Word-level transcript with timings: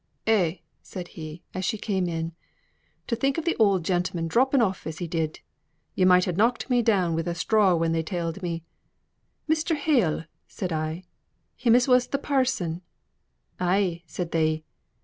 "Eh!" 0.25 0.55
said 0.81 1.09
he, 1.09 1.43
as 1.53 1.63
she 1.63 1.77
came 1.77 2.09
in, 2.09 2.33
"to 3.05 3.15
think 3.15 3.37
of 3.37 3.45
th' 3.45 3.53
oud 3.61 3.85
gentleman 3.85 4.27
dropping 4.27 4.59
off 4.59 4.87
as 4.87 4.97
he 4.97 5.05
did! 5.05 5.41
Yo' 5.93 6.07
might 6.07 6.25
ha' 6.25 6.35
knocked 6.35 6.71
me 6.71 6.81
down 6.81 7.13
wi' 7.13 7.21
a 7.27 7.35
straw 7.35 7.75
when 7.75 7.91
they 7.91 8.01
telled 8.01 8.41
me. 8.41 8.63
'Mr. 9.47 9.75
Hale?' 9.75 10.25
said 10.47 10.73
I; 10.73 11.03
'him 11.55 11.75
as 11.75 11.87
was 11.87 12.07
th' 12.07 12.19
parson?' 12.19 12.81
'Ay,' 13.59 14.01
said 14.07 14.31
they. 14.31 14.63